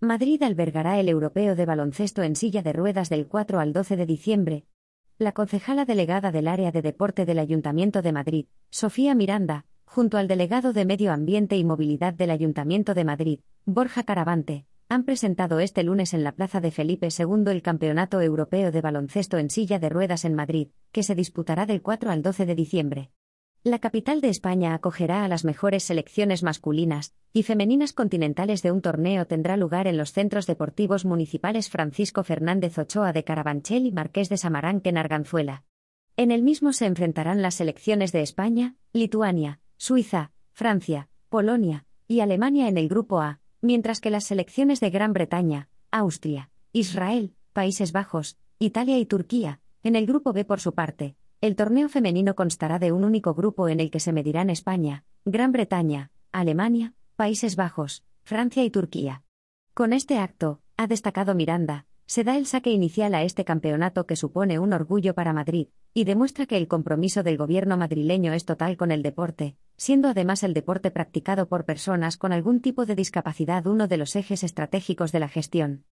[0.00, 4.06] Madrid albergará el Europeo de Baloncesto en silla de ruedas del 4 al 12 de
[4.06, 4.64] diciembre.
[5.18, 10.28] La concejala delegada del área de deporte del Ayuntamiento de Madrid, Sofía Miranda, junto al
[10.28, 15.82] delegado de Medio Ambiente y Movilidad del Ayuntamiento de Madrid, Borja Caravante, han presentado este
[15.82, 19.88] lunes en la Plaza de Felipe II el Campeonato Europeo de Baloncesto en silla de
[19.88, 23.10] ruedas en Madrid, que se disputará del 4 al 12 de diciembre.
[23.64, 28.80] La capital de España acogerá a las mejores selecciones masculinas y femeninas continentales de un
[28.80, 34.28] torneo tendrá lugar en los centros deportivos municipales Francisco Fernández Ochoa de Carabanchel y Marqués
[34.28, 35.64] de Samaranque en Arganzuela.
[36.16, 42.68] En el mismo se enfrentarán las selecciones de España, Lituania, Suiza, Francia, Polonia y Alemania
[42.68, 48.38] en el grupo A, mientras que las selecciones de Gran Bretaña, Austria, Israel, Países Bajos,
[48.60, 52.90] Italia y Turquía, en el grupo B por su parte, el torneo femenino constará de
[52.90, 58.64] un único grupo en el que se medirán España, Gran Bretaña, Alemania, Países Bajos, Francia
[58.64, 59.22] y Turquía.
[59.72, 64.16] Con este acto, ha destacado Miranda, se da el saque inicial a este campeonato que
[64.16, 68.76] supone un orgullo para Madrid, y demuestra que el compromiso del gobierno madrileño es total
[68.76, 73.64] con el deporte, siendo además el deporte practicado por personas con algún tipo de discapacidad
[73.68, 75.84] uno de los ejes estratégicos de la gestión.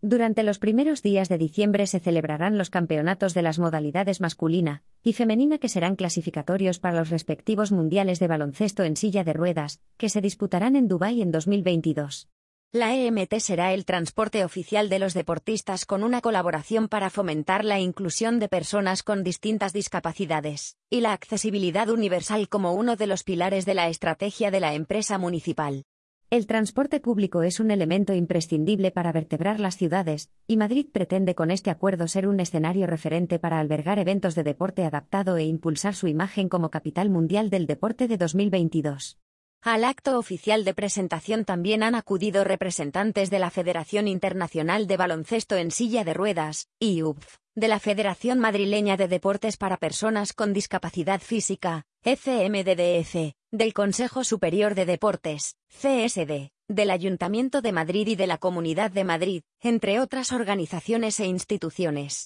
[0.00, 5.12] Durante los primeros días de diciembre se celebrarán los campeonatos de las modalidades masculina y
[5.12, 10.08] femenina que serán clasificatorios para los respectivos mundiales de baloncesto en silla de ruedas, que
[10.08, 12.28] se disputarán en Dubái en 2022.
[12.74, 17.78] La EMT será el transporte oficial de los deportistas con una colaboración para fomentar la
[17.80, 23.66] inclusión de personas con distintas discapacidades y la accesibilidad universal como uno de los pilares
[23.66, 25.84] de la estrategia de la empresa municipal.
[26.32, 31.50] El transporte público es un elemento imprescindible para vertebrar las ciudades, y Madrid pretende con
[31.50, 36.08] este acuerdo ser un escenario referente para albergar eventos de deporte adaptado e impulsar su
[36.08, 39.18] imagen como capital mundial del deporte de 2022.
[39.60, 45.56] Al acto oficial de presentación también han acudido representantes de la Federación Internacional de Baloncesto
[45.56, 51.20] en Silla de Ruedas, IUF, de la Federación Madrileña de Deportes para Personas con Discapacidad
[51.20, 58.38] Física, FMDDF, del Consejo Superior de Deportes, CSD, del Ayuntamiento de Madrid y de la
[58.38, 62.20] Comunidad de Madrid, entre otras organizaciones e instituciones.